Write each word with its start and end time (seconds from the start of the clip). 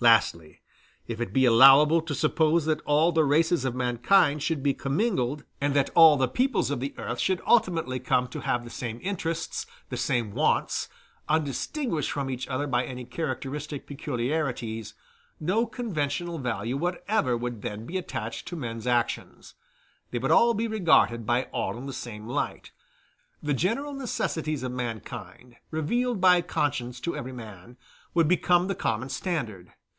Lastly, 0.00 0.60
if 1.08 1.20
it 1.20 1.32
be 1.32 1.44
allowable 1.44 2.00
to 2.02 2.14
suppose 2.14 2.66
that 2.66 2.80
all 2.82 3.10
the 3.10 3.24
races 3.24 3.64
of 3.64 3.74
mankind 3.74 4.44
should 4.44 4.62
be 4.62 4.72
commingled, 4.72 5.42
and 5.60 5.74
that 5.74 5.90
all 5.96 6.16
the 6.16 6.28
peoples 6.28 6.70
of 6.70 6.80
earth 6.98 7.18
should 7.18 7.40
ultimately 7.44 7.98
come 7.98 8.28
to 8.28 8.38
have 8.42 8.62
the 8.62 8.70
same 8.70 9.00
interests, 9.02 9.66
the 9.88 9.96
same 9.96 10.30
wants, 10.30 10.88
undistinguished 11.28 12.12
from 12.12 12.30
each 12.30 12.46
other 12.46 12.68
by 12.68 12.84
any 12.84 13.04
characteristic 13.04 13.88
peculiarities, 13.88 14.94
no 15.40 15.66
conventional 15.66 16.38
value 16.38 16.76
whatever 16.76 17.36
would 17.36 17.62
then 17.62 17.84
be 17.84 17.96
attached 17.96 18.46
to 18.46 18.54
men's 18.54 18.86
actions; 18.86 19.54
they 20.12 20.18
would 20.20 20.30
all 20.30 20.54
be 20.54 20.68
regarded 20.68 21.26
by 21.26 21.48
all 21.50 21.76
in 21.76 21.86
the 21.86 21.92
same 21.92 22.28
light; 22.28 22.70
the 23.42 23.52
general 23.52 23.94
necessities 23.94 24.62
of 24.62 24.70
mankind, 24.70 25.56
revealed 25.72 26.20
by 26.20 26.40
conscience 26.40 27.00
to 27.00 27.16
every 27.16 27.32
man, 27.32 27.76
would 28.14 28.28
become 28.28 28.68
the 28.68 28.76
common 28.76 29.08
standard. 29.08 29.72